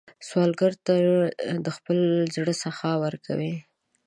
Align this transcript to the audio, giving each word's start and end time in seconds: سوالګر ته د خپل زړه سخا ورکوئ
سوالګر 0.27 0.73
ته 0.85 0.93
د 1.65 1.67
خپل 1.77 1.97
زړه 2.35 2.53
سخا 2.63 2.91
ورکوئ 3.05 3.53